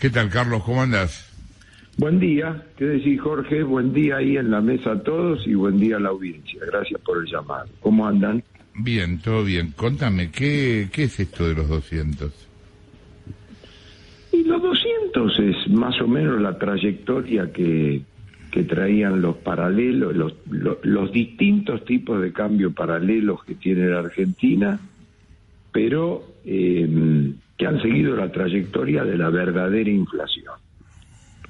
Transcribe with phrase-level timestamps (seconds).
[0.00, 0.62] ¿Qué tal, Carlos?
[0.64, 1.30] ¿Cómo andas?
[1.98, 3.62] Buen día, ¿qué decís, Jorge?
[3.62, 6.58] Buen día ahí en la mesa a todos y buen día a la audiencia.
[6.72, 7.68] Gracias por el llamado.
[7.80, 8.42] ¿Cómo andan?
[8.74, 9.74] Bien, todo bien.
[9.76, 12.32] Contame, ¿qué, qué es esto de los 200?
[14.32, 18.00] Y los 200 es más o menos la trayectoria que,
[18.50, 20.32] que traían los paralelos, los,
[20.82, 24.80] los, distintos tipos de cambio paralelos que tiene la Argentina,
[25.72, 26.88] pero eh,
[27.60, 30.54] que han seguido la trayectoria de la verdadera inflación.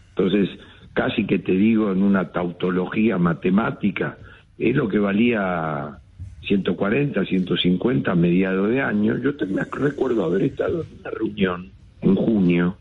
[0.09, 0.51] Entonces,
[0.93, 4.19] casi que te digo en una tautología matemática,
[4.59, 6.01] es lo que valía
[6.49, 9.19] 140, 150 a mediados de año.
[9.19, 12.77] Yo te, me recuerdo haber estado en una reunión en junio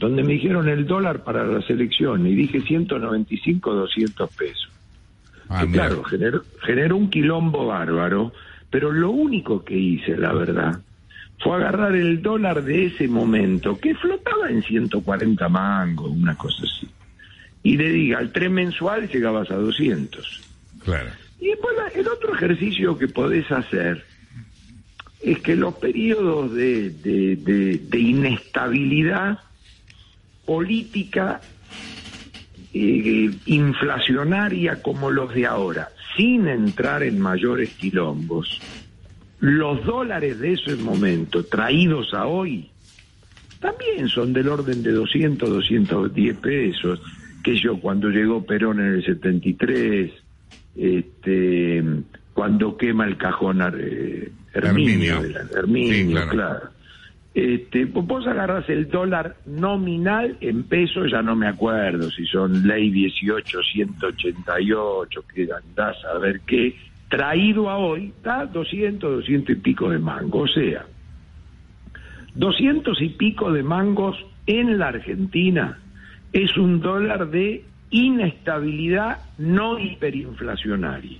[0.00, 4.68] donde me dijeron el dólar para la selección y dije 195, 200 pesos.
[5.48, 8.32] Ah, claro, generó, un quilombo bárbaro,
[8.68, 10.80] pero lo único que hice, la verdad,
[11.42, 16.88] fue agarrar el dólar de ese momento, que flotaba en 140 mangos, una cosa así.
[17.62, 20.42] Y le diga, al tren mensual llegabas a 200.
[20.84, 21.10] Claro.
[21.40, 24.04] Y después el otro ejercicio que podés hacer
[25.20, 29.38] es que los periodos de, de inestabilidad
[30.44, 31.40] política
[32.74, 38.60] eh, inflacionaria como los de ahora, sin entrar en mayores quilombos,
[39.42, 42.70] los dólares de ese momento traídos a hoy
[43.58, 47.02] también son del orden de 200, 210 pesos,
[47.42, 50.12] que yo cuando llegó Perón en el 73,
[50.76, 51.82] este,
[52.34, 55.20] cuando quema el cajón eh, Herminio,
[55.56, 56.70] Herminio, claro.
[57.34, 62.92] Este, vos agarras el dólar nominal en pesos, ya no me acuerdo si son ley
[62.92, 66.76] 1888, que andás a ver qué,
[67.12, 70.86] traído a hoy, está 200, 200 y pico de mangos, o sea,
[72.34, 75.78] 200 y pico de mangos en la Argentina
[76.32, 81.18] es un dólar de inestabilidad no hiperinflacionaria.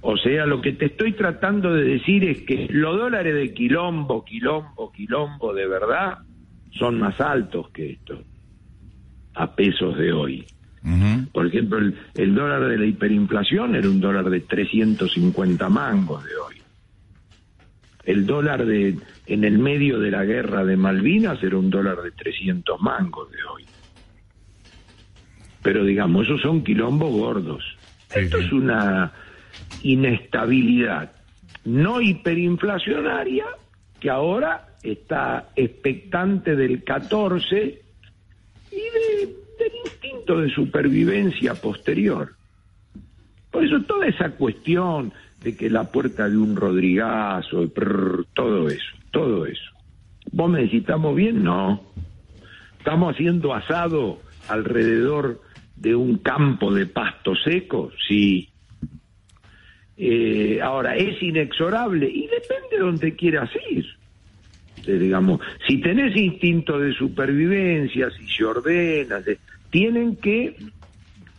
[0.00, 4.24] O sea, lo que te estoy tratando de decir es que los dólares de quilombo,
[4.24, 6.18] quilombo, quilombo de verdad
[6.72, 8.20] son más altos que esto,
[9.34, 10.44] a pesos de hoy.
[11.32, 16.56] Por ejemplo, el, dólar de la hiperinflación era un dólar de 350 mangos de hoy.
[18.04, 22.10] El dólar de en el medio de la guerra de Malvinas era un dólar de
[22.10, 23.64] 300 mangos de hoy.
[25.62, 27.64] Pero digamos, esos son quilombos gordos.
[28.14, 29.12] Esto es una
[29.82, 31.12] inestabilidad
[31.64, 33.46] no hiperinflacionaria
[34.00, 37.82] que ahora está expectante del 14
[38.72, 39.36] y del
[40.26, 42.34] de supervivencia posterior.
[43.50, 45.12] Por eso toda esa cuestión
[45.42, 47.68] de que la puerta de un Rodrigazo,
[48.34, 49.70] todo eso, todo eso.
[50.30, 51.42] ¿Vos me decís, ¿estamos bien?
[51.42, 51.82] No.
[52.78, 55.40] ¿Estamos haciendo asado alrededor
[55.76, 57.90] de un campo de pasto seco?
[58.08, 58.48] Sí.
[59.96, 63.86] Eh, ahora, es inexorable y depende de donde quieras ir.
[64.86, 69.24] Eh, digamos, si tenés instinto de supervivencia, si se ordenas,
[69.72, 70.54] tienen que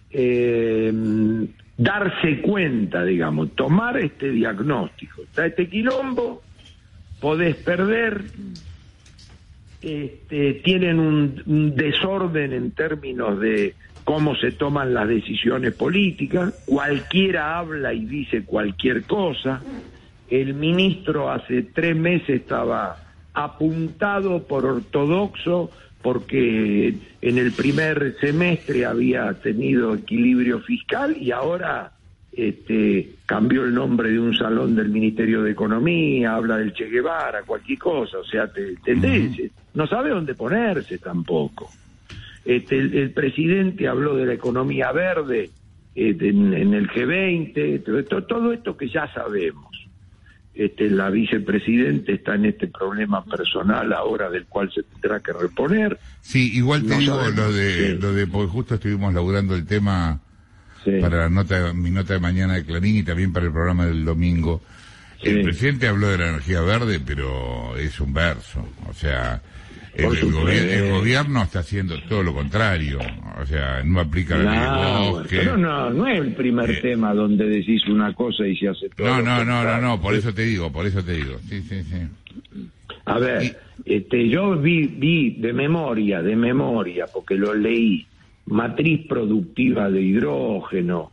[0.10, 0.92] eh,
[1.78, 5.22] darse cuenta, digamos, tomar este diagnóstico.
[5.22, 6.42] Está este quilombo,
[7.22, 8.24] podés perder,
[9.84, 17.94] este, tienen un desorden en términos de cómo se toman las decisiones políticas, cualquiera habla
[17.94, 19.62] y dice cualquier cosa,
[20.30, 22.98] el ministro hace tres meses estaba
[23.34, 25.70] apuntado por ortodoxo
[26.04, 31.94] porque en el primer semestre había tenido equilibrio fiscal y ahora
[32.34, 37.44] este, cambió el nombre de un salón del Ministerio de Economía, habla del Che Guevara,
[37.44, 38.76] cualquier cosa, o sea, te,
[39.74, 41.70] no sabe dónde ponerse tampoco.
[42.44, 45.52] Este, el, presidente habló de la economía verde
[45.96, 49.83] este, en, el G20, todo, esto que ya sabemos.
[50.56, 56.00] Este, la vicepresidente está en este problema personal ahora del cual se tendrá que reponer.
[56.22, 60.20] Sí, igual te digo lo de, lo de, porque justo estuvimos laburando el tema
[61.02, 64.06] para la nota, mi nota de mañana de Clarín y también para el programa del
[64.06, 64.62] domingo.
[65.24, 68.68] El presidente habló de la energía verde, pero es un verso.
[68.90, 69.42] O sea,
[69.96, 73.00] el, gobierno está haciendo todo lo contrario,
[73.40, 77.14] o sea, no aplica la ley de Pero no, no es el primer eh, tema
[77.14, 79.08] donde decís una cosa y se hace todo.
[79.08, 81.38] No, no, no, no, no, por eso te digo, por eso te digo.
[81.48, 81.98] Sí, sí, sí.
[83.06, 88.06] A ver, este, yo vi, vi de memoria, de memoria, porque lo leí,
[88.46, 91.12] matriz productiva de hidrógeno,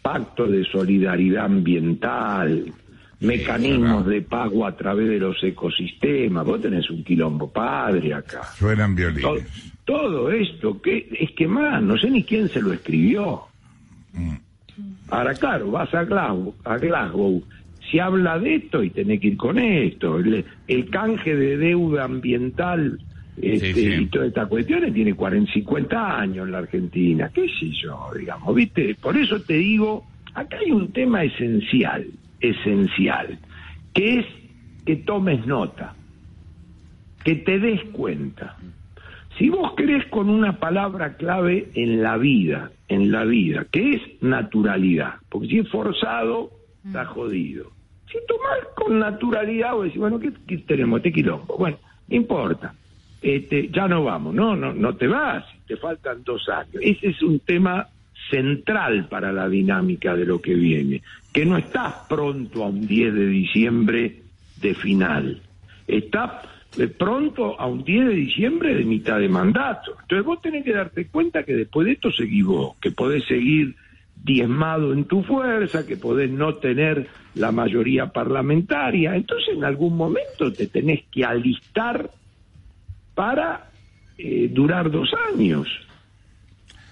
[0.00, 2.72] pacto de solidaridad ambiental,
[3.22, 6.44] mecanismos de pago a través de los ecosistemas.
[6.44, 8.42] Vos tenés un quilombo padre acá.
[8.56, 9.46] Suenan violines.
[9.84, 13.42] Todo, esto, que es que más, no sé ni quién se lo escribió.
[14.12, 14.34] Mm.
[15.10, 17.42] Ahora, claro, vas a Glasgow, a Glasgow,
[17.90, 20.18] se habla de esto y tenés que ir con esto.
[20.18, 22.98] El, canje de deuda ambiental
[23.40, 28.10] este, y todas estas cuestiones tiene 40, 50 años en la Argentina, qué sé yo,
[28.16, 28.94] digamos, ¿viste?
[28.94, 32.06] Por eso te digo, acá hay un tema esencial
[32.42, 33.38] esencial,
[33.94, 34.26] que es
[34.84, 35.94] que tomes nota,
[37.24, 38.56] que te des cuenta.
[39.38, 44.02] Si vos crees con una palabra clave en la vida, en la vida, que es
[44.22, 46.50] naturalidad, porque si es forzado,
[46.84, 47.70] está jodido.
[48.10, 50.98] Si tomás con naturalidad, vos decís, bueno, ¿qué, tenemos?
[50.98, 51.56] Este quilombo.
[51.56, 51.78] Bueno,
[52.08, 52.74] no importa.
[53.22, 56.74] Este, ya no vamos, no, no, no te vas, te faltan dos años.
[56.80, 57.88] Ese es un tema
[58.30, 61.02] central para la dinámica de lo que viene,
[61.32, 64.16] que no estás pronto a un 10 de diciembre
[64.60, 65.40] de final,
[65.86, 66.30] estás
[66.98, 69.96] pronto a un 10 de diciembre de mitad de mandato.
[70.02, 73.74] Entonces vos tenés que darte cuenta que después de esto seguís vos, que podés seguir
[74.24, 79.16] diezmado en tu fuerza, que podés no tener la mayoría parlamentaria.
[79.16, 82.10] Entonces en algún momento te tenés que alistar
[83.14, 83.70] para
[84.16, 85.68] eh, durar dos años.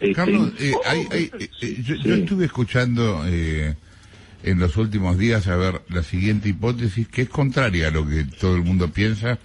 [0.01, 0.73] Este, Carlos, eh,
[1.13, 1.31] eh,
[1.61, 7.29] eh, yo, estuve escuchando en los últimos días a ver la siguiente hipótesis que es
[7.29, 9.39] contraria a lo que todo el mundo piensa.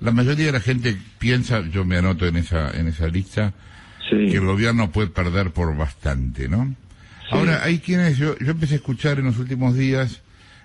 [0.00, 3.52] La mayoría de la gente piensa, yo me anoto en esa en esa lista,
[4.08, 6.74] que el gobierno puede perder por bastante, ¿no?
[7.30, 10.22] Ahora, hay quienes, yo, yo empecé a escuchar en los últimos días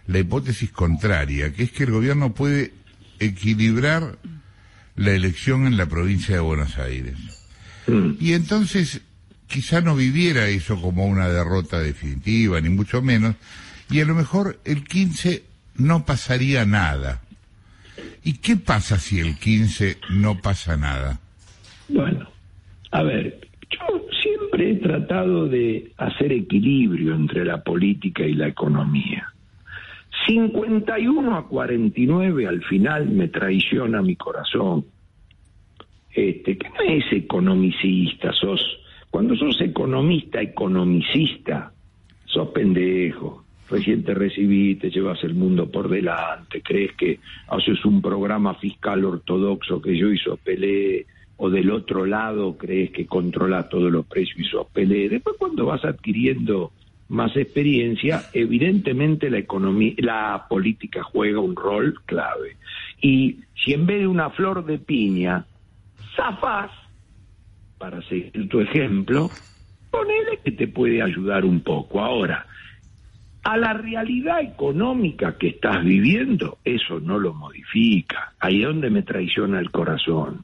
[0.08, 2.74] la hipótesis contraria, que es que el gobierno puede
[3.20, 4.18] equilibrar
[4.96, 7.18] la elección en la provincia de Buenos Aires.
[7.88, 8.12] Mm.
[8.20, 9.02] Y entonces
[9.56, 13.38] quizá no viviera eso como una derrota definitiva, ni mucho menos,
[13.90, 15.44] y a lo mejor el 15
[15.78, 17.22] no pasaría nada.
[18.22, 21.22] ¿Y qué pasa si el 15 no pasa nada?
[21.88, 22.28] Bueno,
[22.92, 29.32] a ver, yo siempre he tratado de hacer equilibrio entre la política y la economía.
[30.28, 34.84] 51 a 49 al final me traiciona mi corazón.
[36.14, 38.60] Este, que no es economicista, sos
[39.16, 41.72] cuando sos economista, economicista,
[42.26, 43.46] sos pendejo.
[43.70, 49.82] Recién te recibiste, llevas el mundo por delante, crees que haces un programa fiscal ortodoxo
[49.82, 51.06] que yo hizo Pelé,
[51.38, 55.08] o del otro lado crees que controla todos los precios y sos Pelé.
[55.08, 56.74] Después cuando vas adquiriendo
[57.08, 62.58] más experiencia, evidentemente la economía, la política juega un rol clave.
[63.02, 65.46] Y si en vez de una flor de piña,
[66.18, 66.70] zafás,
[67.78, 69.30] para seguir tu ejemplo,
[69.92, 72.02] ponele que te puede ayudar un poco.
[72.02, 72.46] Ahora,
[73.44, 78.34] a la realidad económica que estás viviendo, eso no lo modifica.
[78.40, 80.44] Ahí es donde me traiciona el corazón,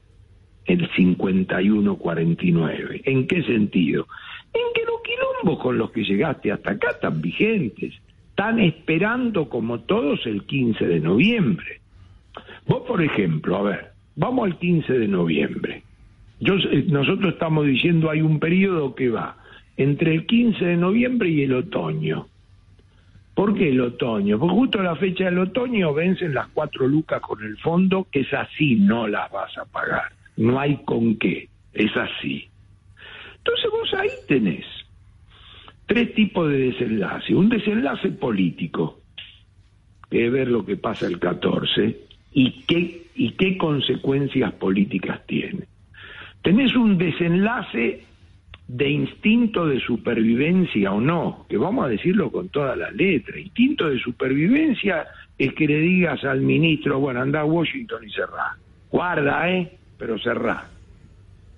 [0.65, 3.01] el 51-49.
[3.05, 4.07] ¿En qué sentido?
[4.53, 7.95] En que los quilombos con los que llegaste hasta acá están vigentes,
[8.29, 11.81] están esperando como todos el 15 de noviembre.
[12.67, 15.81] Vos, por ejemplo, a ver, vamos al 15 de noviembre.
[16.41, 19.37] Yo, eh, nosotros estamos diciendo hay un periodo que va
[19.77, 22.27] entre el 15 de noviembre y el otoño.
[23.35, 24.39] ¿Por qué el otoño?
[24.39, 28.21] Porque justo a la fecha del otoño vencen las cuatro lucas con el fondo, que
[28.21, 30.11] es así, no las vas a pagar.
[30.35, 32.49] No hay con qué, es así.
[33.37, 34.65] Entonces vos ahí tenés
[35.85, 37.35] tres tipos de desenlace.
[37.35, 38.99] Un desenlace político,
[40.09, 41.99] que es ver lo que pasa el 14
[42.33, 45.70] y qué, y qué consecuencias políticas tiene
[46.41, 48.03] tenés un desenlace
[48.67, 53.37] de instinto de supervivencia o no, que vamos a decirlo con toda la letra.
[53.37, 55.07] Instinto de supervivencia
[55.37, 58.57] es que le digas al ministro, bueno, anda a Washington y cerrá.
[58.89, 59.77] Guarda, ¿eh?
[59.97, 60.67] Pero cerrá.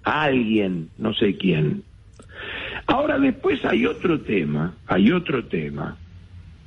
[0.04, 1.84] alguien, no sé quién.
[2.88, 5.96] Ahora después hay otro tema, hay otro tema,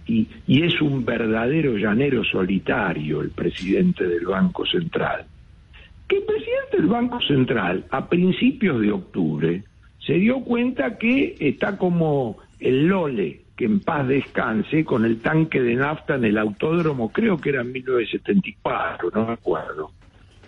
[0.07, 5.27] y, y es un verdadero llanero solitario el presidente del Banco Central
[6.09, 9.65] que el presidente del Banco Central a principios de octubre
[10.05, 15.61] se dio cuenta que está como el Lole, que en paz descanse, con el tanque
[15.61, 19.91] de nafta en el autódromo, creo que era en 1974, no me acuerdo.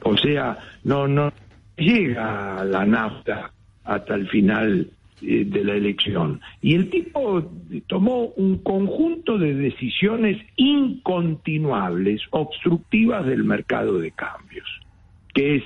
[0.03, 1.33] O sea, no, no
[1.77, 3.51] llega la nafta
[3.85, 4.89] hasta el final
[5.23, 6.41] eh, de la elección.
[6.61, 7.51] Y el tipo
[7.89, 14.69] tomó un conjunto de decisiones incontinuables, obstructivas del mercado de cambios
[15.35, 15.63] que es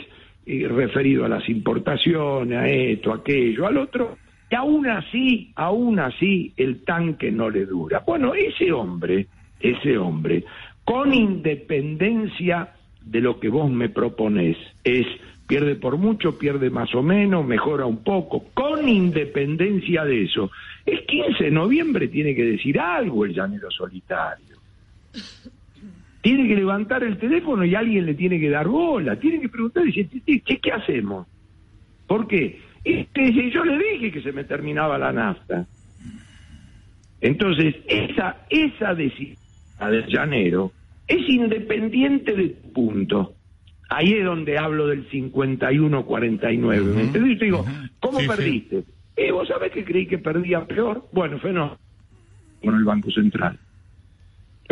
[0.47, 4.19] eh, referido a las importaciones, a esto, a aquello, al otro,
[4.51, 8.03] y aún así, aún así, el tanque no le dura.
[8.07, 9.27] Bueno, ese hombre,
[9.61, 10.45] ese hombre,
[10.85, 14.57] con independencia de lo que vos me proponés.
[14.85, 15.07] Es
[15.47, 20.51] pierde por mucho, pierde más o menos, mejora un poco, con independencia de eso.
[20.87, 24.57] Es 15 de noviembre, tiene que decir algo el llanero solitario.
[26.23, 29.87] Tiene que levantar el teléfono y alguien le tiene que dar bola, tiene que preguntar,
[29.87, 31.27] y decir, ¿qué, qué hacemos?
[32.07, 32.61] ¿Por qué?
[32.85, 35.67] Este, yo le dije que se me terminaba la nafta.
[37.21, 39.39] Entonces, esa, esa decisión
[39.81, 40.73] del llanero
[41.07, 43.35] es independiente de tu punto.
[43.91, 46.95] Ahí es donde hablo del 51-49.
[46.95, 47.39] ¿Me entendés?
[47.39, 47.65] Te digo,
[48.01, 48.85] ¿cómo perdiste?
[49.17, 51.09] Y vos sabés que creí que perdía peor.
[51.13, 51.77] Bueno, fue no.
[52.65, 53.59] Con el Banco Central.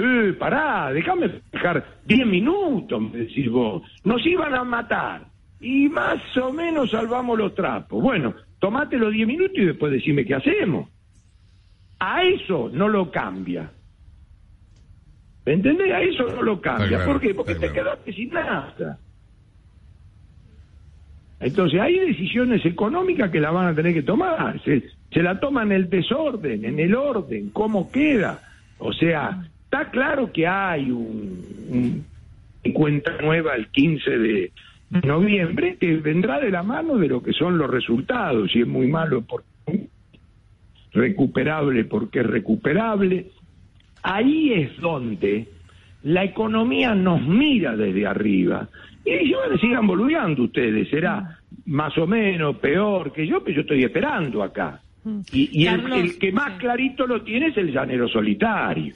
[0.02, 3.82] Eh, pará, déjame dejar 10 minutos, me decís vos.
[4.04, 5.26] Nos iban a matar.
[5.60, 8.02] Y más o menos salvamos los trapos.
[8.02, 10.88] Bueno, tomate los 10 minutos y después decime qué hacemos.
[11.98, 13.70] A eso no lo cambia.
[15.44, 15.92] ¿Entendés?
[15.92, 17.04] A eso no lo cambia.
[17.04, 17.34] ¿Por qué?
[17.34, 18.98] Porque te quedaste sin nada.
[21.40, 24.62] Entonces hay decisiones económicas que la van a tener que tomar.
[24.62, 28.40] Se, la toman en el desorden, en el orden, cómo queda.
[28.78, 32.04] O sea, está claro que hay un,
[32.74, 34.52] cuenta nueva el 15 de
[35.04, 38.50] noviembre que vendrá de la mano de lo que son los resultados.
[38.50, 39.88] Si es muy malo, porque
[40.92, 43.26] recuperable porque es recuperable.
[44.02, 45.46] Ahí es donde
[46.02, 48.68] la economía nos mira desde arriba
[49.04, 53.84] y bueno, sigan boludeando ustedes, será más o menos peor que yo, pero yo estoy
[53.84, 54.80] esperando acá.
[55.04, 55.20] Mm.
[55.32, 58.94] Y, el, que más clarito lo tiene es el llanero solitario.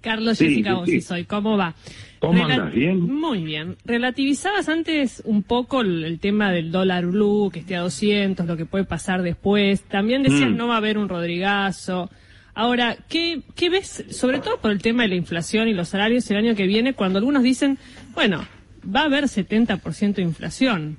[0.00, 1.74] Carlos Jessica sí, soy, ¿cómo va?
[2.20, 2.72] ¿Cómo andas?
[2.72, 3.00] ¿Bien?
[3.00, 3.76] Muy bien.
[3.84, 8.66] Relativizabas antes un poco el, tema del dólar blue, que esté a 200, lo que
[8.66, 9.82] puede pasar después.
[9.82, 10.56] También decías, mm.
[10.56, 12.10] no va a haber un Rodrigazo.
[12.54, 16.30] Ahora, ¿qué, ¿qué ves, sobre todo por el tema de la inflación y los salarios
[16.30, 17.78] el año que viene, cuando algunos dicen,
[18.14, 18.46] bueno,
[18.84, 20.98] va a haber 70% de inflación?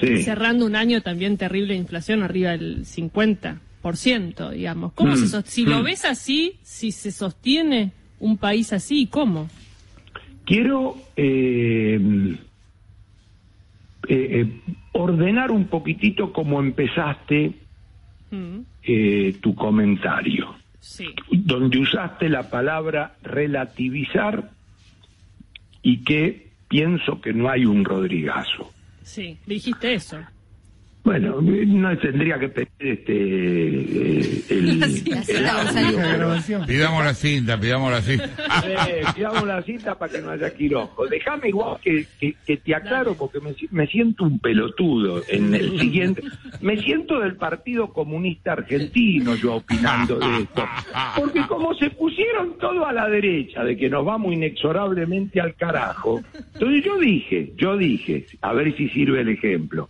[0.00, 0.22] Sí.
[0.22, 4.92] Cerrando un año también terrible de inflación, arriba del 50%, digamos.
[4.92, 5.42] ¿Cómo se mm.
[5.46, 5.84] Si lo mm.
[5.84, 9.48] ves así, si se sostiene un país así, ¿cómo?
[10.44, 12.00] Quiero eh,
[14.08, 14.60] eh, eh,
[14.92, 17.52] ordenar un poquitito como empezaste
[19.40, 20.54] tu comentario
[21.30, 24.50] donde usaste la palabra relativizar
[25.82, 28.72] y que pienso que no hay un Rodrigazo.
[29.02, 30.18] Sí, dijiste eso.
[31.08, 34.78] Bueno, no tendría que pedir este, eh, el,
[36.66, 38.28] Pidamos la cinta, pidamos la cinta.
[39.14, 41.06] pidamos la cinta para que no haya quirojo.
[41.06, 46.22] Déjame igual que, que, te aclaro porque me, me, siento un pelotudo en el siguiente.
[46.60, 50.62] Me siento del Partido Comunista Argentino yo opinando de esto.
[51.16, 56.20] Porque como se pusieron todo a la derecha de que nos vamos inexorablemente al carajo,
[56.52, 59.88] entonces yo dije, yo dije, a ver si sirve el ejemplo.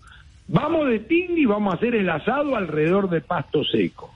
[0.49, 4.15] Vamos de ting y vamos a hacer el asado alrededor de pasto seco.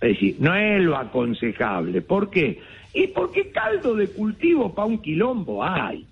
[0.00, 2.00] Es decir, no es lo aconsejable.
[2.00, 2.60] ¿Por qué?
[2.94, 6.06] Y porque caldo de cultivo para un quilombo hay.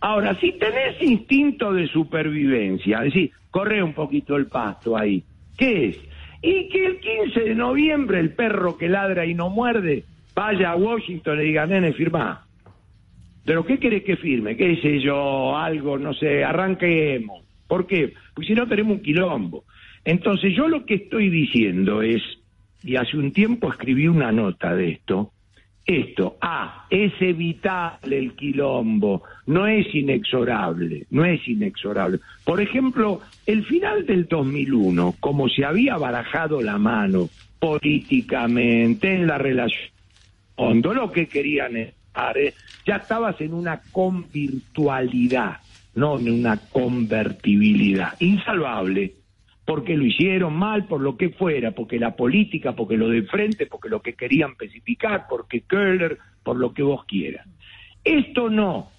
[0.00, 5.22] Ahora, si tenés instinto de supervivencia, es decir, corre un poquito el pasto ahí,
[5.56, 5.98] ¿qué es?
[6.40, 10.04] Y que el 15 de noviembre el perro que ladra y no muerde
[10.34, 12.46] vaya a Washington y diga, nene, firma.
[13.44, 14.56] ¿Pero qué querés que firme?
[14.56, 15.56] ¿Qué sé yo?
[15.56, 17.44] Algo, no sé, arranquemos.
[17.68, 18.12] ¿Por qué?
[18.34, 19.64] Porque si no tenemos un quilombo.
[20.04, 22.22] Entonces yo lo que estoy diciendo es,
[22.82, 25.32] y hace un tiempo escribí una nota de esto,
[25.84, 32.20] esto, ah, es evitable el quilombo, no es inexorable, no es inexorable.
[32.44, 39.38] Por ejemplo, el final del 2001, como se había barajado la mano políticamente en la
[39.38, 39.90] relación,
[40.56, 41.94] hondo lo que querían es,
[42.86, 45.58] ya estabas en una convirtualidad
[45.94, 48.14] no en una convertibilidad.
[48.20, 49.14] Insalvable,
[49.64, 53.66] porque lo hicieron mal, por lo que fuera, porque la política, porque lo de frente,
[53.66, 57.46] porque lo que querían especificar, porque Köhler, por lo que vos quieras.
[58.04, 58.90] Esto no.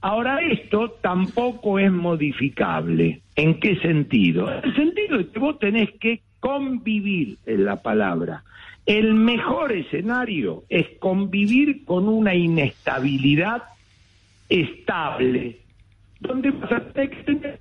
[0.00, 3.22] Ahora, esto tampoco es modificable.
[3.36, 4.52] ¿En qué sentido?
[4.52, 8.42] En el sentido de que vos tenés que convivir en la palabra.
[8.84, 13.62] El mejor escenario es convivir con una inestabilidad
[14.48, 15.60] estable,
[16.22, 17.58] ¿Dónde vas a tener que?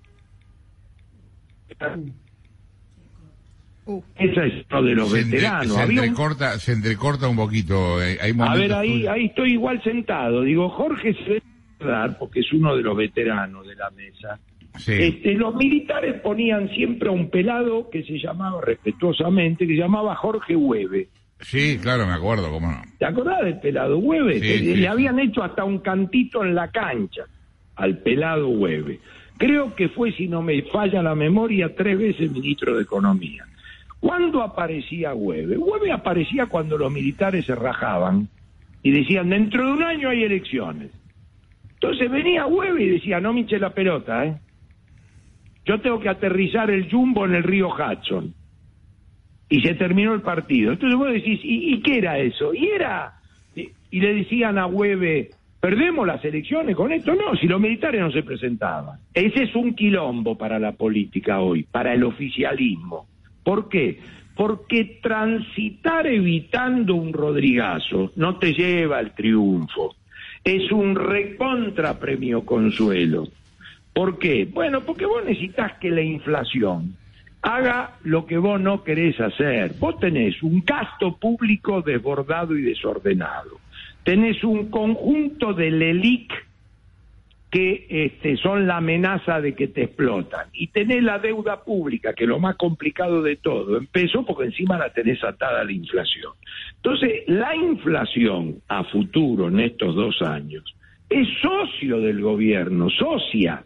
[3.85, 4.01] Uh.
[4.15, 5.73] Esa es uno de los veteranos.
[5.75, 8.01] se, entrecorta, se entrecorta un poquito.
[8.01, 10.43] Eh, hay a ver, ahí, ahí estoy igual sentado.
[10.43, 11.41] Digo, Jorge se debe
[11.79, 14.39] dar porque es uno de los veteranos de la mesa.
[14.77, 14.93] Sí.
[14.93, 20.15] Este, los militares ponían siempre a un pelado que se llamaba respetuosamente, que se llamaba
[20.15, 21.09] Jorge Hueve.
[21.39, 22.81] Sí, claro, me acuerdo, cómo no.
[22.99, 24.39] ¿Te acordás del pelado Hueve?
[24.39, 27.25] Le habían hecho hasta un cantito en la cancha
[27.81, 28.99] al pelado Hueve.
[29.37, 33.45] Creo que fue, si no me falla la memoria, tres veces ministro de Economía.
[33.99, 35.57] ¿Cuándo aparecía Hueve?
[35.57, 38.29] Hueve aparecía cuando los militares se rajaban
[38.83, 40.91] y decían, dentro de un año hay elecciones.
[41.73, 44.37] Entonces venía Hueve y decía, no me la pelota, ¿eh?
[45.65, 48.33] Yo tengo que aterrizar el jumbo en el río Hudson.
[49.49, 50.71] Y se terminó el partido.
[50.71, 52.53] Entonces vos decís, ¿y, qué era eso?
[52.53, 53.19] Y era,
[53.55, 57.15] y, le decían a Hueve, ¿perdemos las elecciones con esto?
[57.15, 58.99] No, si los militares no se presentaban.
[59.13, 63.07] Ese es un quilombo para la política hoy, para el oficialismo.
[63.43, 63.99] ¿Por qué?
[64.35, 69.95] Porque transitar evitando un Rodrigazo no te lleva al triunfo.
[70.43, 73.27] Es un recontra premio consuelo.
[73.93, 74.45] ¿Por qué?
[74.45, 76.95] Bueno, porque vos necesitas que la inflación
[77.41, 79.73] haga lo que vos no querés hacer.
[79.79, 83.59] Vos tenés un gasto público desbordado y desordenado.
[84.03, 86.33] Tenés un conjunto de LELIC
[87.51, 90.47] que este, son la amenaza de que te explotan.
[90.53, 93.77] Y tenés la deuda pública, que es lo más complicado de todo.
[93.77, 96.31] Empezó porque encima la tenés atada a la inflación.
[96.77, 100.63] Entonces, la inflación a futuro en estos dos años
[101.09, 103.65] es socio del gobierno, socia.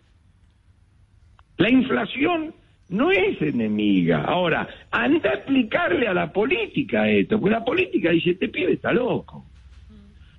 [1.58, 2.56] La inflación
[2.90, 4.24] no es enemiga.
[4.24, 8.92] Ahora, anda a explicarle a la política esto, porque la política dice, este pibe está
[8.92, 9.46] loco.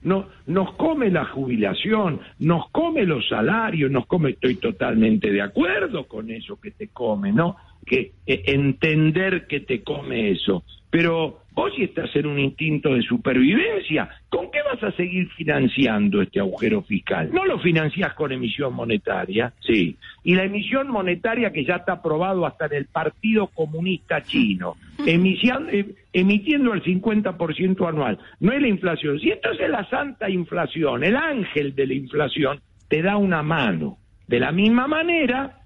[0.06, 6.06] No, nos come la jubilación, nos come los salarios, nos come, estoy totalmente de acuerdo
[6.06, 7.56] con eso que te come, ¿no?
[7.84, 10.62] Que eh, entender que te come eso.
[10.90, 16.20] Pero vos si estás en un instinto de supervivencia, ¿con qué vas a seguir financiando
[16.20, 17.30] este agujero fiscal?
[17.32, 19.96] No lo financiás con emisión monetaria, sí.
[20.22, 25.94] Y la emisión monetaria que ya está aprobado hasta en el Partido Comunista Chino, eh,
[26.12, 28.18] emitiendo el 50% anual.
[28.38, 29.18] No es la inflación.
[29.18, 33.96] Si entonces la santa inflación, el ángel de la inflación, te da una mano.
[34.28, 35.60] De la misma manera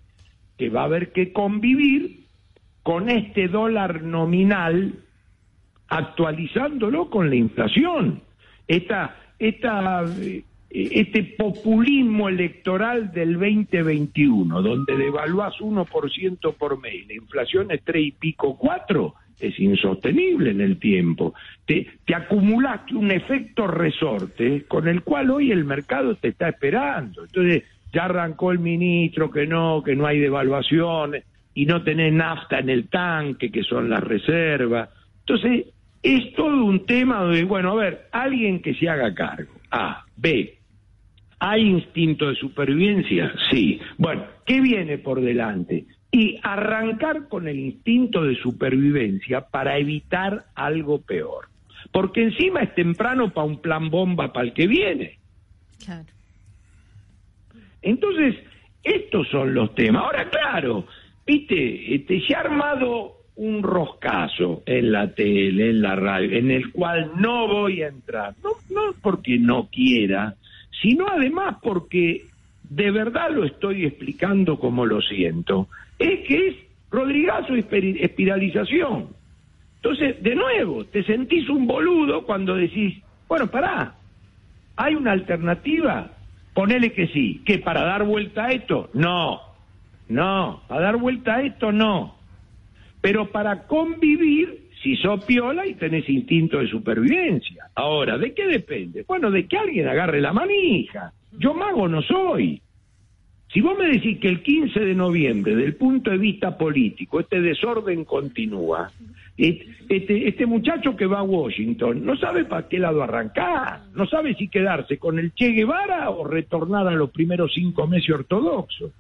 [0.57, 2.27] que va a haber que convivir
[2.85, 4.95] con este dólar nominal
[5.91, 8.23] actualizándolo con la inflación.
[8.67, 17.71] Esta, esta, eh, este populismo electoral del 2021, donde devaluás 1% por mes, la inflación
[17.73, 21.35] es 3 y pico, 4, es insostenible en el tiempo.
[21.67, 27.25] Te, te acumulaste un efecto resorte con el cual hoy el mercado te está esperando.
[27.25, 32.61] Entonces, ya arrancó el ministro que no, que no hay devaluaciones y no tenés nafta
[32.61, 34.91] en el tanque, que son las reservas.
[35.21, 35.67] Entonces,
[36.03, 39.53] es todo un tema de, bueno, a ver, alguien que se haga cargo.
[39.71, 40.05] A.
[40.17, 40.59] B.
[41.39, 43.33] ¿Hay instinto de supervivencia?
[43.51, 43.81] Sí.
[43.97, 45.87] Bueno, ¿qué viene por delante?
[46.11, 51.49] Y arrancar con el instinto de supervivencia para evitar algo peor.
[51.93, 55.19] Porque encima es temprano para un plan bomba para el que viene.
[55.85, 56.09] Claro.
[57.83, 58.37] Entonces,
[58.83, 60.05] estos son los temas.
[60.05, 60.87] Ahora, claro,
[61.27, 66.71] viste, este, se ha armado un roscazo en la tele, en la radio, en el
[66.73, 68.35] cual no voy a entrar.
[68.43, 70.35] No, no porque no quiera,
[70.83, 72.27] sino además porque
[72.69, 75.69] de verdad lo estoy explicando como lo siento.
[75.99, 76.57] Es que es
[76.91, 79.09] Rodrigazo espiralización.
[79.77, 83.95] Entonces, de nuevo, te sentís un boludo cuando decís, bueno, pará,
[84.77, 86.11] ¿hay una alternativa?
[86.53, 87.43] Ponele que sí.
[87.47, 88.91] ¿Que para dar vuelta a esto?
[88.93, 89.41] No.
[90.09, 90.63] No.
[90.67, 92.17] Para dar vuelta a esto, no.
[93.01, 97.67] Pero para convivir, si sos piola y tenés instinto de supervivencia.
[97.75, 99.05] Ahora, ¿de qué depende?
[99.07, 101.13] Bueno, de que alguien agarre la manija.
[101.39, 102.61] Yo mago no soy.
[103.53, 107.41] Si vos me decís que el 15 de noviembre, del punto de vista político, este
[107.41, 108.91] desorden continúa,
[109.37, 114.35] este, este muchacho que va a Washington no sabe para qué lado arrancar, no sabe
[114.35, 118.93] si quedarse con el Che Guevara o retornar a los primeros cinco meses ortodoxos.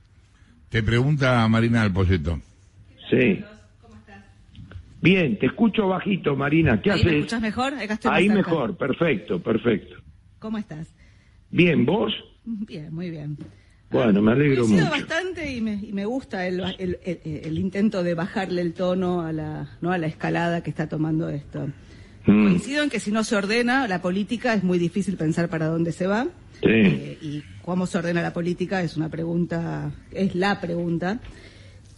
[0.69, 2.41] Te pregunta Marina Alposeto.
[3.09, 3.45] Sí.
[5.01, 6.81] Bien, te escucho bajito, Marina.
[6.81, 7.07] ¿Qué haces?
[7.07, 7.73] ¿Me escuchas mejor?
[8.05, 9.97] Ahí mejor, perfecto, perfecto.
[10.39, 10.95] ¿Cómo estás?
[11.51, 12.13] Bien, ¿vos?
[12.45, 13.37] Bien, muy bien.
[13.91, 14.89] Bueno, me alegro mucho.
[14.89, 19.33] bastante y me, y me gusta el, el, el, intento de bajarle el tono a
[19.33, 19.91] la, ¿no?
[19.91, 21.67] a la escalada que está tomando esto.
[22.27, 22.45] Mm.
[22.45, 25.91] Coincido en que si no se ordena la política es muy difícil pensar para dónde
[25.91, 26.29] se va.
[26.63, 26.69] Sí.
[26.69, 31.19] Eh, y cómo se ordena la política es una pregunta, es la pregunta.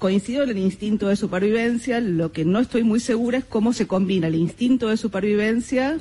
[0.03, 3.87] Coincido en el instinto de supervivencia, lo que no estoy muy segura es cómo se
[3.87, 6.01] combina el instinto de supervivencia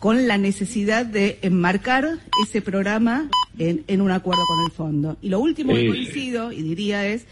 [0.00, 5.16] con la necesidad de enmarcar ese programa en, un acuerdo con el fondo.
[5.22, 7.26] Y lo último que coincido, y diría, es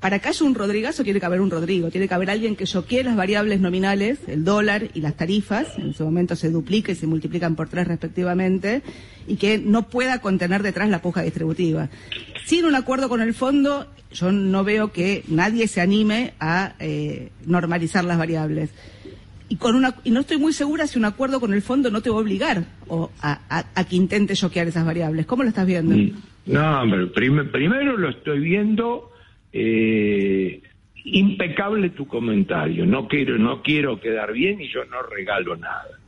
[0.00, 2.64] para que haya un Rodrigazo tiene que haber un Rodrigo, tiene que haber alguien que
[2.64, 6.94] choquee las variables nominales, el dólar y las tarifas, en su momento se duplica y
[6.94, 8.82] se multiplican por tres respectivamente,
[9.26, 11.90] y que no pueda contener detrás la puja distributiva.
[12.46, 17.30] Sin un acuerdo con el fondo, yo no veo que nadie se anime a eh,
[17.44, 18.70] normalizar las variables.
[19.50, 22.00] Y, con una, y no estoy muy segura si un acuerdo con el fondo no
[22.00, 22.64] te va a obligar
[23.20, 25.26] a, que intente choquear esas variables.
[25.26, 25.94] ¿Cómo lo estás viendo?
[25.94, 26.12] Mm.
[26.46, 29.09] No, hombre, primero lo estoy viendo
[29.52, 30.62] eh,
[31.04, 32.86] impecable tu comentario.
[32.86, 35.98] No quiero, no quiero quedar bien y yo no regalo nada.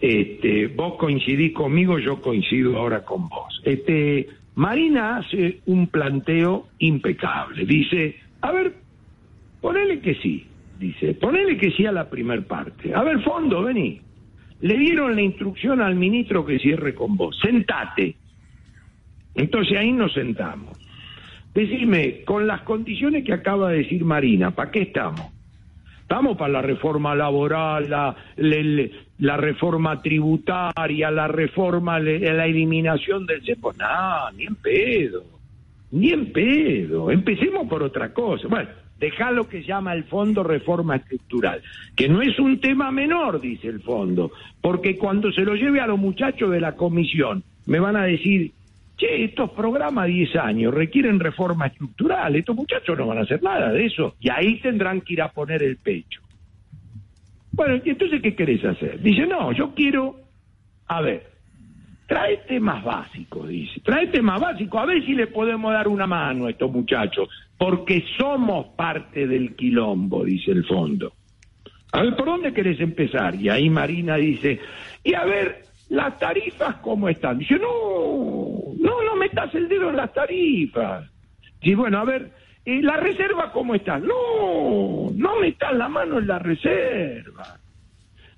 [0.00, 3.60] Este, vos coincidís conmigo, yo coincido ahora con vos.
[3.64, 7.64] Este, Marina hace un planteo impecable.
[7.64, 8.74] Dice, a ver,
[9.60, 10.46] ponele que sí.
[10.78, 12.92] Dice, ponele que sí a la primer parte.
[12.92, 14.00] A ver, fondo, vení.
[14.60, 17.38] Le dieron la instrucción al ministro que cierre con vos.
[17.40, 18.16] Sentate.
[19.34, 20.81] Entonces ahí nos sentamos.
[21.54, 25.32] Decime, con las condiciones que acaba de decir Marina, ¿para qué estamos?
[26.00, 33.72] Estamos para la reforma laboral, la, reforma tributaria, la reforma, la eliminación del cepo.
[33.72, 35.24] No, ni en pedo.
[35.90, 37.10] Ni en pedo.
[37.10, 38.48] Empecemos por otra cosa.
[38.48, 41.62] Bueno, deja lo que llama el fondo reforma estructural,
[41.96, 45.86] que no es un tema menor, dice el fondo, porque cuando se lo lleve a
[45.86, 48.52] los muchachos de la comisión, me van a decir,
[49.02, 53.72] che, estos programas 10 años requieren reforma estructural, estos muchachos no van a hacer nada
[53.72, 56.20] de eso, y ahí tendrán que ir a poner el pecho.
[57.50, 59.02] Bueno, ¿y entonces qué querés hacer?
[59.02, 60.20] Dice, no, yo quiero,
[60.86, 61.26] a ver,
[62.06, 66.46] trae temas básicos, dice, trae temas básicos, a ver si le podemos dar una mano
[66.46, 71.12] a estos muchachos, porque somos parte del quilombo, dice el fondo.
[71.90, 73.34] A ver, ¿por dónde querés empezar?
[73.34, 74.60] Y ahí Marina dice,
[75.04, 75.62] y a ver,
[75.92, 77.38] las tarifas cómo están.
[77.38, 78.31] Dice, no,
[79.32, 81.08] metas el dedo en las tarifas.
[81.60, 82.30] Dice, bueno, a ver,
[82.64, 83.98] ¿y la reserva cómo está?
[83.98, 87.58] No, no metas la mano en la reserva.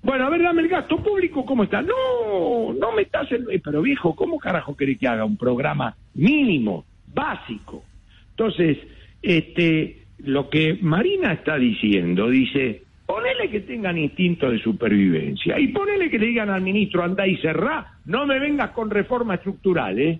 [0.01, 1.81] Bueno, a ver, dame el gasto público, ¿cómo está?
[1.81, 3.49] No, no metas el...
[3.49, 7.83] Eh, pero viejo, ¿cómo carajo querés que haga un programa mínimo, básico?
[8.29, 8.77] Entonces,
[9.21, 16.09] este, lo que Marina está diciendo, dice, Ponele que tengan instinto de supervivencia y ponele
[16.09, 20.19] que le digan al ministro, anda y cerrá, no me vengas con reforma estructural, ¿eh?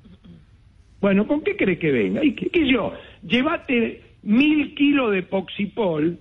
[1.05, 2.25] Bueno, ¿con qué cree que venga?
[2.25, 2.91] ¿Y qué, yo?
[3.21, 6.17] Llévate mil kilos de poxipol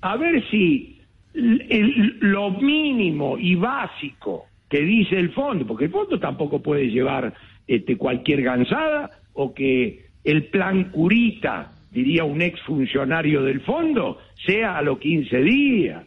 [0.00, 1.00] a ver si
[1.32, 7.34] lo mínimo y básico que dice el fondo, porque el fondo tampoco puede llevar
[7.68, 14.76] este, cualquier gansada o que el plan curita diría un ex funcionario del fondo, sea
[14.76, 16.04] a los 15 días.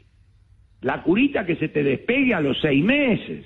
[0.81, 3.45] La curita que se te despegue a los seis meses,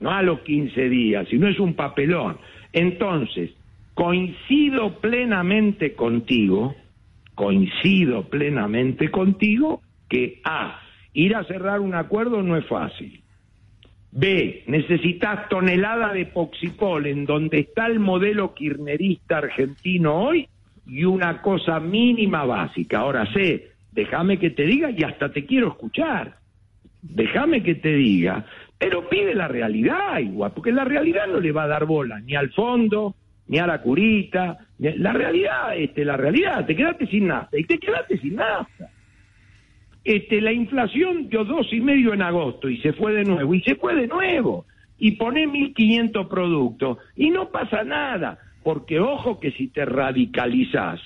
[0.00, 2.38] no a los 15 días, si no es un papelón.
[2.72, 3.52] Entonces,
[3.98, 6.72] coincido plenamente contigo,
[7.34, 10.80] coincido plenamente contigo que A,
[11.14, 13.24] ir a cerrar un acuerdo no es fácil.
[14.12, 20.48] B, necesitas tonelada de poxipol en donde está el modelo kirnerista argentino hoy
[20.86, 23.00] y una cosa mínima básica.
[23.00, 26.36] Ahora sé, déjame que te diga y hasta te quiero escuchar.
[27.02, 28.46] Déjame que te diga,
[28.78, 32.36] pero pide la realidad igual, porque la realidad no le va a dar bola ni
[32.36, 33.16] al fondo,
[33.48, 37.78] ni a la curita, la realidad, este, la realidad, te quedaste sin nada, y te
[37.78, 38.68] quedaste sin nada.
[40.04, 43.60] Este, la inflación dio dos y medio en agosto y se fue de nuevo, y
[43.62, 44.66] se fue de nuevo,
[44.98, 51.00] y pone 1.500 productos, y no pasa nada porque ojo que si te radicalizas,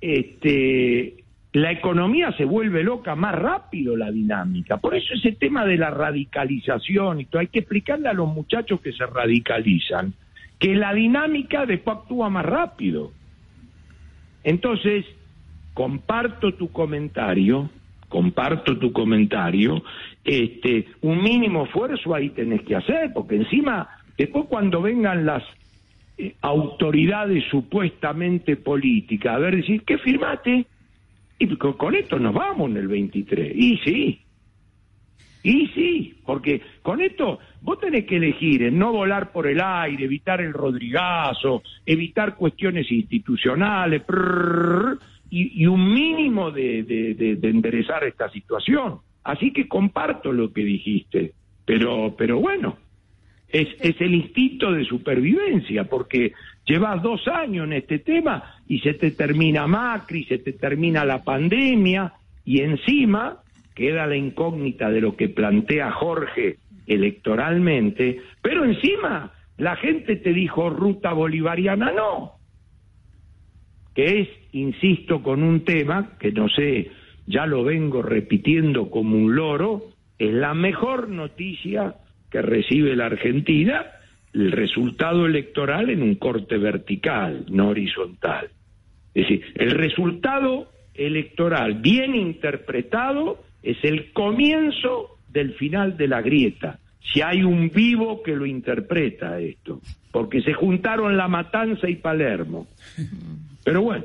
[0.00, 4.76] este, la economía se vuelve loca más rápido la dinámica.
[4.76, 8.80] Por eso ese tema de la radicalización y todo, hay que explicarle a los muchachos
[8.80, 10.14] que se radicalizan
[10.58, 13.12] que la dinámica después actúa más rápido.
[14.42, 15.04] Entonces,
[15.72, 17.70] comparto tu comentario,
[18.08, 19.82] comparto tu comentario,
[20.24, 25.42] este, un mínimo esfuerzo ahí tenés que hacer, porque encima, después cuando vengan las
[26.16, 30.66] eh, autoridades supuestamente políticas, a ver, decir, ¿qué firmate?
[31.38, 33.52] Y con, esto nos vamos en el 23.
[33.56, 34.20] Y sí,
[35.44, 40.40] y sí, porque con esto vos tenés que elegir no volar por el aire, evitar
[40.40, 44.02] el rodrigazo, evitar cuestiones institucionales,
[45.28, 49.00] y, un mínimo de, de, enderezar esta situación.
[49.22, 51.34] Así que comparto lo que dijiste,
[51.66, 52.78] pero, pero bueno,
[53.48, 56.32] es, es el instinto de supervivencia, porque
[56.64, 61.22] llevas dos años en este tema y se te termina Macri, se te termina la
[61.22, 62.14] pandemia
[62.46, 63.43] y encima
[63.74, 70.70] queda la incógnita de lo que plantea Jorge electoralmente, pero encima la gente te dijo
[70.70, 72.32] ruta bolivariana no.
[73.94, 76.90] que es, insisto, con un tema que no sé,
[77.26, 81.94] ya lo vengo repitiendo como un loro, es la mejor noticia
[82.30, 83.86] que recibe la Argentina,
[84.32, 88.48] el resultado electoral en un corte vertical, no horizontal.
[89.14, 96.78] Es decir, el resultado electoral bien interpretado es el comienzo del final de la grieta.
[97.12, 99.80] Si hay un vivo que lo interpreta esto,
[100.12, 102.66] porque se juntaron La Matanza y Palermo.
[103.64, 104.04] Pero bueno.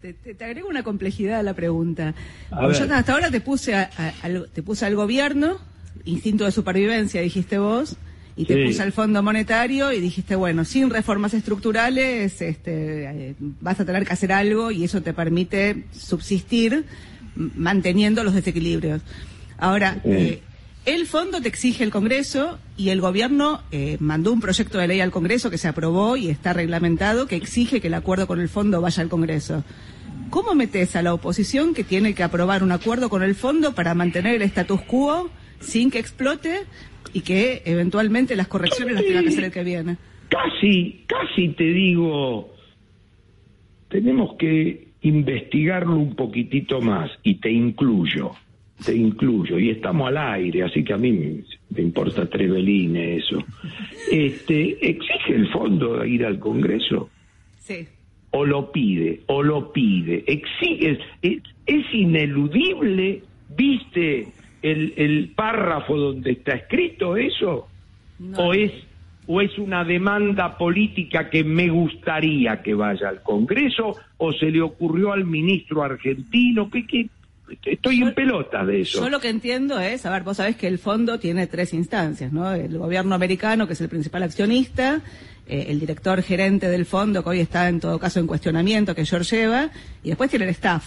[0.00, 2.14] Te, agrego una complejidad a la pregunta.
[2.50, 5.56] Yo hasta ahora te puse, al, te puse al gobierno,
[6.04, 7.96] instinto de supervivencia, dijiste vos,
[8.36, 13.80] y te puse al Fondo Monetario y dijiste, bueno, sin reformas estructurales este, eh, vas
[13.80, 16.84] a tener que hacer algo y eso te permite subsistir
[17.36, 19.02] manteniendo los desequilibrios.
[19.58, 20.40] Ahora, eh,
[20.86, 25.00] el fondo te exige el Congreso y el gobierno eh, mandó un proyecto de ley
[25.00, 28.48] al Congreso que se aprobó y está reglamentado que exige que el acuerdo con el
[28.48, 29.64] fondo vaya al Congreso.
[30.30, 33.94] ¿Cómo metes a la oposición que tiene que aprobar un acuerdo con el fondo para
[33.94, 36.60] mantener el status quo sin que explote
[37.12, 39.96] y que eventualmente las correcciones las tenga que hacer el que viene?
[40.28, 42.52] Casi, casi te digo,
[43.88, 48.32] tenemos que investigarlo un poquitito más y te incluyo,
[48.84, 53.38] te incluyo y estamos al aire, así que a mí me, importa treveline eso.
[54.10, 57.10] Este, ¿exige el fondo ir al Congreso?
[57.58, 57.86] Sí.
[58.30, 60.24] O lo pide, o lo pide.
[60.26, 63.22] Exige, es, es ineludible,
[63.54, 64.28] ¿viste
[64.62, 67.68] el, el, párrafo donde está escrito eso?
[68.38, 68.72] ¿O es
[69.26, 74.60] o es una demanda política que me gustaría que vaya al Congreso o se le
[74.60, 77.08] ocurrió al ministro argentino que,
[77.64, 79.00] estoy en pelota de eso.
[79.00, 82.32] Yo lo que entiendo es, a ver, vos sabés que el fondo tiene tres instancias,
[82.32, 82.52] ¿no?
[82.52, 85.02] El gobierno americano, que es el principal accionista,
[85.46, 89.04] eh, el director gerente del fondo, que hoy está en todo caso en cuestionamiento, que
[89.04, 89.70] George Eva,
[90.02, 90.84] y después tiene el staff.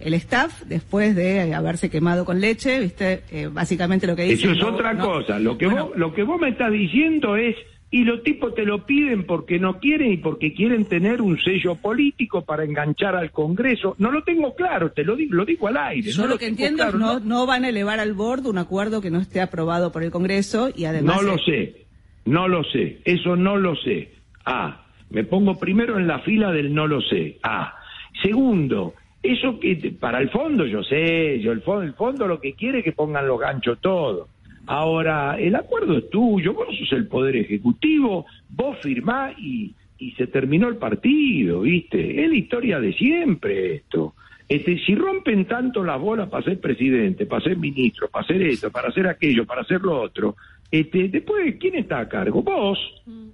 [0.00, 4.50] El staff, después de haberse quemado con leche, viste, eh, básicamente lo que dice...
[4.50, 5.38] Eso es otra cosa.
[5.38, 7.54] Lo que, vos, lo que vos me estás diciendo es
[7.92, 11.74] y los tipos te lo piden porque no quieren y porque quieren tener un sello
[11.74, 13.96] político para enganchar al Congreso.
[13.98, 16.12] No lo tengo claro, te lo digo, lo digo al aire.
[16.12, 19.10] Yo lo, que entiendo es no, no van a elevar al borde un acuerdo que
[19.10, 21.16] no esté aprobado por el Congreso y además...
[21.16, 21.84] No lo sé,
[22.26, 24.12] no lo sé, eso no lo sé.
[24.44, 27.38] Ah, me pongo primero en la fila del no lo sé.
[27.42, 27.74] Ah,
[28.22, 32.54] segundo, eso que para el fondo yo sé, yo el fondo, el fondo lo que
[32.54, 34.28] quiere es que pongan los ganchos todos.
[34.66, 40.26] Ahora, el acuerdo es tuyo, vos sos el Poder Ejecutivo, vos firmás y, y se
[40.26, 42.22] terminó el partido, ¿viste?
[42.22, 44.14] Es la historia de siempre esto.
[44.48, 48.70] Este, si rompen tanto las bolas para ser presidente, para ser ministro, para hacer esto,
[48.70, 50.36] para hacer aquello, para hacer lo otro,
[50.70, 52.42] este, después, ¿quién está a cargo?
[52.42, 52.78] Vos.
[53.06, 53.28] Mm.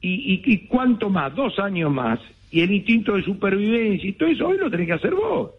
[0.00, 2.20] Y, y, y cuánto más, dos años más,
[2.56, 5.50] y el instinto de supervivencia y todo eso, hoy lo tenés que hacer vos.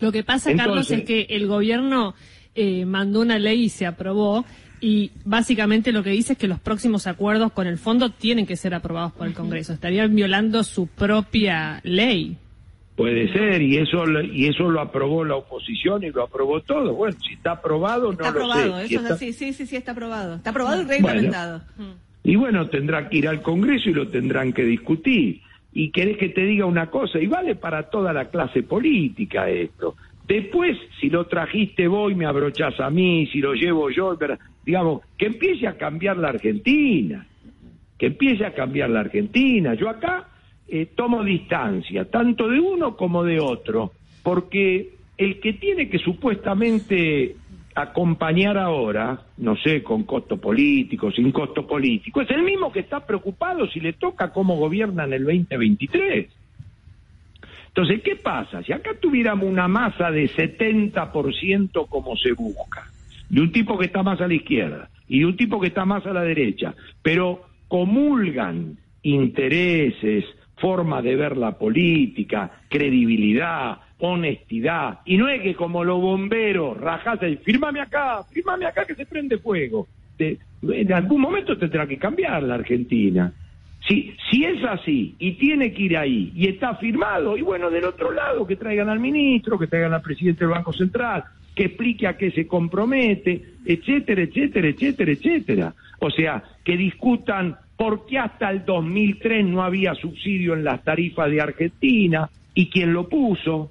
[0.00, 2.14] Lo que pasa, Carlos, es que el gobierno
[2.54, 4.46] eh, mandó una ley y se aprobó.
[4.80, 8.56] Y básicamente lo que dice es que los próximos acuerdos con el fondo tienen que
[8.56, 9.74] ser aprobados por el Congreso.
[9.74, 12.38] Estarían violando su propia ley.
[12.96, 16.94] Puede ser, y eso y eso lo aprobó la oposición y lo aprobó todo.
[16.94, 18.84] Bueno, si está aprobado, no lo sé.
[18.86, 20.36] Eso es así, sí, sí, sí, está aprobado.
[20.36, 21.60] Está aprobado y reglamentado.
[22.24, 25.42] y bueno, tendrá que ir al Congreso y lo tendrán que discutir.
[25.72, 29.94] Y querés que te diga una cosa, y vale para toda la clase política esto.
[30.26, 34.16] Después, si lo trajiste vos y me abrochás a mí, si lo llevo yo,
[34.64, 37.26] digamos, que empiece a cambiar la Argentina,
[37.96, 39.74] que empiece a cambiar la Argentina.
[39.74, 40.28] Yo acá
[40.68, 47.36] eh, tomo distancia, tanto de uno como de otro, porque el que tiene que supuestamente
[47.82, 53.06] acompañar ahora, no sé, con costo político, sin costo político, es el mismo que está
[53.06, 56.28] preocupado si le toca cómo gobiernan el 2023.
[57.68, 58.62] Entonces, ¿qué pasa?
[58.64, 62.90] Si acá tuviéramos una masa de 70% como se busca,
[63.28, 65.84] de un tipo que está más a la izquierda y de un tipo que está
[65.84, 70.24] más a la derecha, pero comulgan intereses,
[70.60, 77.36] forma de ver la política, credibilidad, honestidad, y no es que como los bomberos rajase,
[77.38, 79.88] firmame acá, firmame acá que se prende fuego.
[80.18, 83.32] en algún momento tendrá que cambiar la Argentina.
[83.86, 87.84] Si, si es así y tiene que ir ahí y está firmado, y bueno, del
[87.84, 92.06] otro lado que traigan al ministro, que traigan al presidente del Banco Central, que explique
[92.06, 95.74] a qué se compromete, etcétera, etcétera, etcétera, etcétera.
[96.00, 101.30] O sea, que discutan por qué hasta el 2003 no había subsidio en las tarifas
[101.30, 103.70] de Argentina y quién lo puso.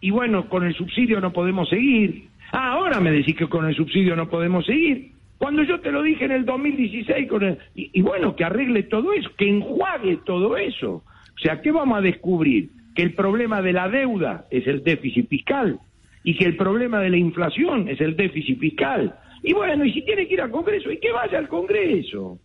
[0.00, 2.28] Y bueno, con el subsidio no podemos seguir.
[2.50, 5.12] Ah, ahora me decís que con el subsidio no podemos seguir.
[5.36, 9.30] Cuando yo te lo dije en el 2016, con y, bueno, que arregle todo eso,
[9.36, 11.02] que enjuague todo eso.
[11.04, 12.70] O sea, ¿qué vamos a descubrir?
[12.94, 15.78] Que el problema de la deuda es el déficit fiscal
[16.24, 19.14] y que el problema de la inflación es el déficit fiscal.
[19.42, 22.38] Y bueno, y si tiene que ir al Congreso, y que vaya al Congreso.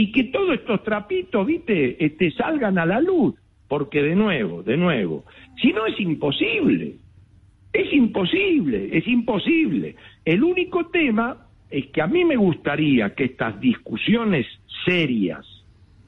[0.00, 3.34] Y que todos estos trapitos, viste, este, salgan a la luz.
[3.68, 5.24] Porque de nuevo, de nuevo,
[5.60, 6.94] si no es imposible,
[7.70, 9.96] es imposible, es imposible.
[10.24, 14.46] El único tema es que a mí me gustaría que estas discusiones
[14.86, 15.44] serias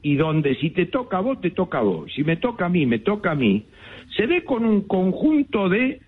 [0.01, 2.71] y donde si te toca a vos, te toca a vos, si me toca a
[2.71, 3.67] mí, me toca a mí,
[4.17, 6.01] se ve con un conjunto de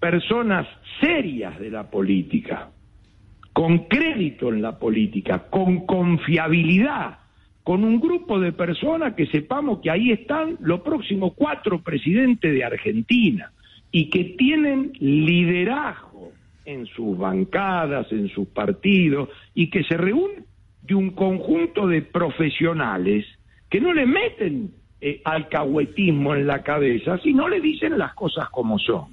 [0.00, 0.66] personas
[1.02, 2.70] serias de la política,
[3.54, 7.18] con crédito en la política, con confiabilidad,
[7.62, 12.64] con un grupo de personas que sepamos que ahí están los próximos cuatro presidentes de
[12.64, 13.52] Argentina
[13.92, 16.32] y que tienen liderazgo
[16.64, 20.44] en sus bancadas, en sus partidos, y que se reúnen
[20.82, 23.24] de un conjunto de profesionales
[23.70, 28.80] que no le meten eh, alcahuetismo en la cabeza, sino le dicen las cosas como
[28.80, 29.04] son.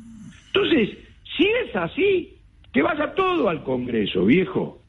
[0.47, 0.97] Entonces,
[1.37, 2.40] si es así,
[2.71, 4.81] que vaya todo al Congreso, viejo.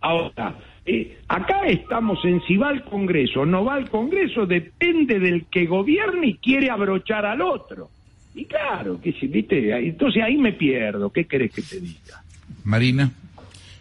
[0.00, 5.18] Ahora, eh, acá estamos en si va al Congreso o no va al Congreso, depende
[5.18, 7.90] del que gobierne y quiere abrochar al otro.
[8.34, 12.22] Y claro, que si, viste, entonces ahí me pierdo, ¿qué querés que te diga?
[12.64, 13.10] Marina.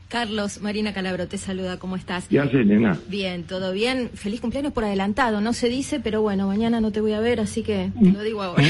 [0.09, 2.27] Carlos, Marina Calabro te saluda, ¿cómo estás?
[2.29, 2.97] Ya sé, nena.
[3.07, 4.09] Bien, todo bien.
[4.15, 7.39] Feliz cumpleaños por adelantado, no se dice, pero bueno, mañana no te voy a ver,
[7.39, 8.63] así que lo digo ahora.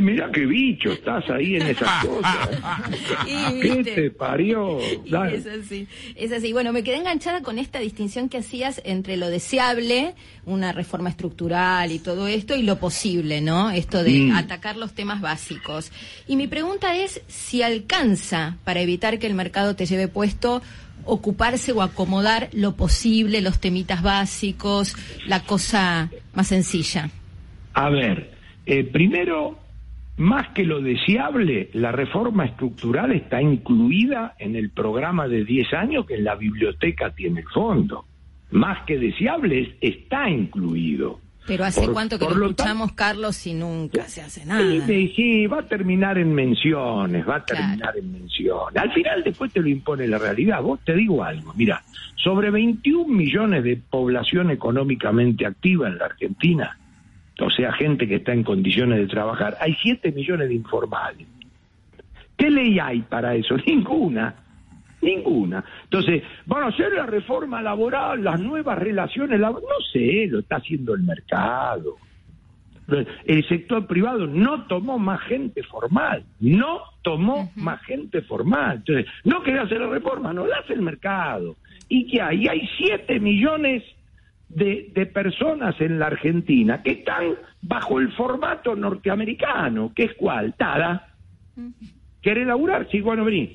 [0.00, 2.48] Mira qué bicho, estás ahí en esas cosas.
[3.60, 4.78] ¿Qué te parió?
[4.80, 6.54] Es así, es así.
[6.54, 10.14] Bueno, me quedé enganchada con esta distinción que hacías entre lo deseable,
[10.46, 13.70] una reforma estructural y todo esto, y lo posible, ¿no?
[13.70, 14.36] Esto de mm.
[14.36, 15.92] atacar los temas básicos.
[16.26, 20.53] Y mi pregunta es si alcanza para evitar que el mercado te lleve puesto
[21.04, 27.10] ocuparse o acomodar lo posible, los temitas básicos, la cosa más sencilla?
[27.74, 28.30] A ver,
[28.66, 29.58] eh, primero,
[30.16, 36.06] más que lo deseable, la reforma estructural está incluida en el programa de 10 años
[36.06, 38.04] que en la biblioteca tiene el fondo.
[38.52, 41.20] Más que deseable, está incluido.
[41.46, 44.62] Pero hace cuánto que lo escuchamos, Carlos, y nunca se hace nada.
[44.86, 48.76] Sí, sí, va a terminar en menciones, va a terminar en menciones.
[48.76, 50.62] Al final después te lo impone la realidad.
[50.62, 51.82] Vos te digo algo, mira,
[52.16, 56.78] sobre 21 millones de población económicamente activa en la Argentina,
[57.40, 61.26] o sea, gente que está en condiciones de trabajar, hay 7 millones de informales.
[62.36, 63.56] ¿Qué ley hay para eso?
[63.66, 64.34] Ninguna.
[65.04, 65.64] Ninguna.
[65.84, 69.68] Entonces, van a hacer la reforma laboral, las nuevas relaciones laborales.
[69.68, 71.96] No sé, lo está haciendo el mercado.
[73.24, 78.76] El sector privado no tomó más gente formal, no tomó más gente formal.
[78.76, 81.56] Entonces, no quería hacer la reforma, no la hace el mercado.
[81.88, 82.46] ¿Y que hay?
[82.46, 83.82] Hay 7 millones
[84.48, 90.54] de, de, personas en la Argentina que están bajo el formato norteamericano, que es cuál,
[90.54, 91.08] Tada.
[92.20, 92.88] ¿Quiere laburar?
[92.90, 93.54] Sí, bueno, vení.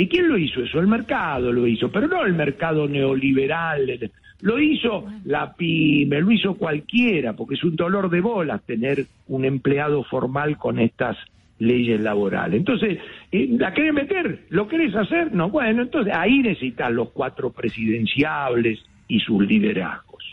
[0.00, 0.80] ¿Y quién lo hizo eso?
[0.80, 4.10] El mercado lo hizo, pero no el mercado neoliberal.
[4.40, 9.44] Lo hizo la pyme, lo hizo cualquiera, porque es un dolor de bolas tener un
[9.44, 11.18] empleado formal con estas
[11.58, 12.60] leyes laborales.
[12.60, 12.98] Entonces,
[13.30, 14.46] eh, ¿la querés meter?
[14.48, 15.34] ¿Lo querés hacer?
[15.34, 20.24] No, bueno, entonces ahí necesitas los cuatro presidenciables y sus liderazgos.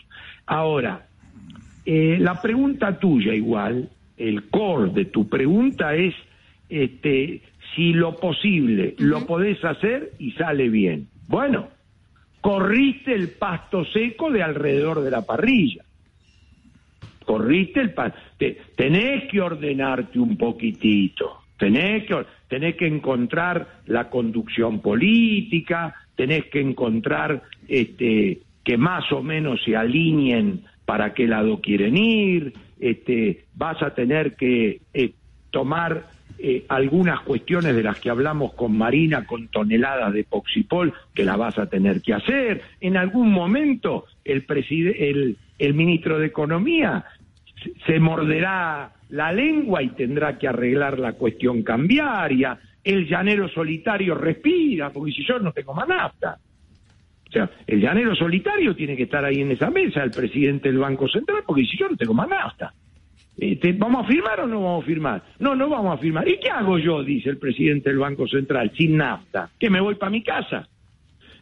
[0.46, 1.06] Ahora,
[1.84, 6.14] eh, la pregunta tuya igual, el core de tu pregunta es,
[6.70, 7.42] este,
[7.74, 11.08] si lo posible lo podés hacer y sale bien.
[11.28, 11.68] Bueno,
[12.40, 15.84] corriste el pasto seco de alrededor de la parrilla.
[17.24, 18.18] Corriste el pasto.
[18.76, 21.42] tenés que ordenarte un poquitito.
[21.58, 29.22] Tenés que, tenés que encontrar la conducción política, tenés que encontrar este, que más o
[29.22, 35.12] menos se alineen para qué lado quieren ir, este, vas a tener que eh,
[35.50, 36.06] tomar
[36.40, 41.36] eh, algunas cuestiones de las que hablamos con Marina, con toneladas de poxipol, que la
[41.36, 42.62] vas a tener que hacer.
[42.80, 44.44] En algún momento el,
[45.74, 47.04] ministro de Economía
[47.86, 52.56] se morderá la lengua y tendrá que arreglar la cuestión cambiaria.
[52.84, 56.38] El llanero solitario respira, porque si yo no tengo más nafta.
[57.28, 60.78] O sea, el llanero solitario tiene que estar ahí en esa mesa, el presidente del
[60.78, 62.72] Banco Central, porque si yo no tengo más nafta.
[63.38, 65.22] Este, ¿Vamos a firmar o no vamos a firmar?
[65.38, 66.28] No, no vamos a firmar.
[66.28, 67.04] ¿Y qué hago yo?
[67.04, 69.50] Dice el presidente del Banco Central, sin nafta.
[69.58, 70.68] ¿Que me voy para mi casa?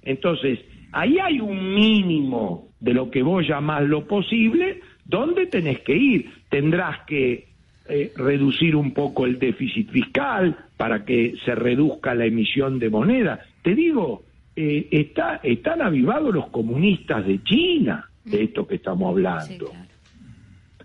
[0.02, 0.60] Entonces,
[0.92, 6.30] ahí hay un mínimo de lo que vos llamás lo posible, ¿dónde tenés que ir?
[6.50, 7.48] Tendrás que
[7.88, 13.40] eh, reducir un poco el déficit fiscal para que se reduzca la emisión de moneda.
[13.62, 14.24] Te digo,
[14.54, 19.72] eh, está, están avivados los comunistas de China de esto que estamos hablando.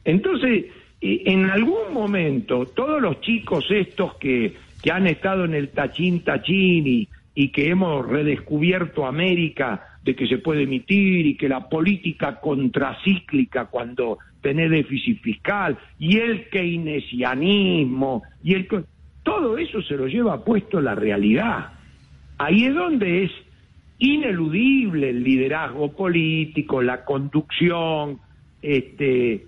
[0.03, 0.65] Entonces,
[1.01, 6.85] en algún momento, todos los chicos estos que, que han estado en el tachín tachín
[6.85, 12.39] y, y que hemos redescubierto América de que se puede emitir y que la política
[12.39, 18.67] contracíclica cuando tenés déficit fiscal y el keynesianismo y el
[19.23, 21.73] todo eso se lo lleva puesto la realidad.
[22.39, 23.31] Ahí es donde es
[23.99, 28.17] ineludible el liderazgo político, la conducción,
[28.63, 29.45] este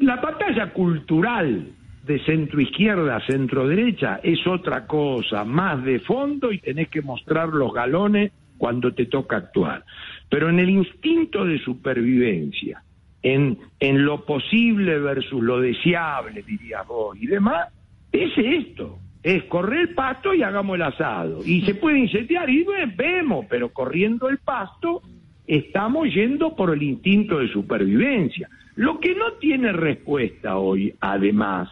[0.00, 1.68] la batalla cultural
[2.06, 7.48] de centro izquierda centro derecha es otra cosa, más de fondo y tenés que mostrar
[7.48, 9.84] los galones cuando te toca actuar.
[10.28, 12.82] Pero en el instinto de supervivencia,
[13.22, 17.68] en, en lo posible versus lo deseable, dirías vos, y demás,
[18.12, 18.98] es esto.
[19.22, 21.40] Es correr el pasto y hagamos el asado.
[21.42, 25.00] Y se puede incendiar y vemos, pero corriendo el pasto
[25.46, 28.48] estamos yendo por el instinto de supervivencia.
[28.76, 31.68] Lo que no tiene respuesta hoy, además,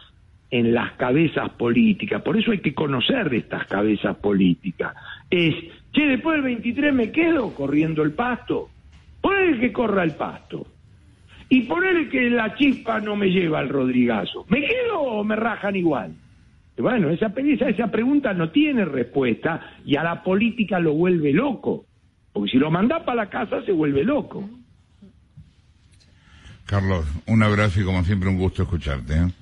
[0.51, 4.93] en las cabezas políticas, por eso hay que conocer de estas cabezas políticas,
[5.29, 5.55] es,
[5.91, 8.69] che, después del 23 me quedo corriendo el pasto,
[9.19, 10.67] ponele que corra el pasto,
[11.49, 15.75] y ponele que la chispa no me lleva al Rodrigazo, ¿me quedo o me rajan
[15.75, 16.13] igual?
[16.77, 21.85] Bueno, esa, esa pregunta no tiene respuesta y a la política lo vuelve loco,
[22.33, 24.49] porque si lo manda para la casa se vuelve loco.
[26.65, 29.13] Carlos, un abrazo y como siempre un gusto escucharte.
[29.13, 29.33] ¿eh?